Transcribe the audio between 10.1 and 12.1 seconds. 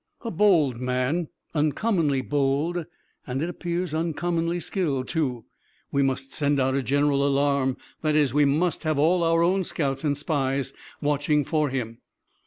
spies watching for him."